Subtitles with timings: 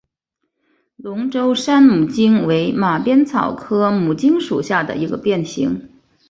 [0.95, 5.89] 龙州山牡荆为马鞭草科牡荆属下的一个变型。